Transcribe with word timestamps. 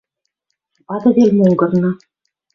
Вадывел 0.87 1.29
монгырны 1.37 1.91